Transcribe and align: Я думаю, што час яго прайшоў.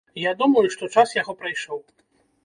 Я 0.19 0.31
думаю, 0.37 0.63
што 0.75 0.89
час 1.01 1.13
яго 1.17 1.35
прайшоў. 1.43 1.79